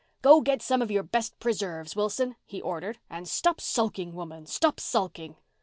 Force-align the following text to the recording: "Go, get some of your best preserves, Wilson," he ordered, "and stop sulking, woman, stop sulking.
"Go, 0.23 0.41
get 0.41 0.63
some 0.63 0.81
of 0.81 0.89
your 0.89 1.03
best 1.03 1.39
preserves, 1.39 1.95
Wilson," 1.95 2.35
he 2.43 2.59
ordered, 2.59 2.97
"and 3.07 3.27
stop 3.29 3.61
sulking, 3.61 4.15
woman, 4.15 4.47
stop 4.47 4.79
sulking. 4.79 5.35